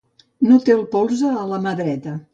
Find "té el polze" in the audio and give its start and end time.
0.69-1.31